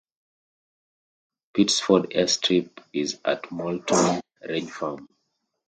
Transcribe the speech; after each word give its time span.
Pitsford 1.53 2.09
Airstrip 2.15 2.79
is 2.91 3.19
at 3.23 3.51
Moulton 3.51 4.21
Grange 4.41 4.71
Farm. 4.71 5.07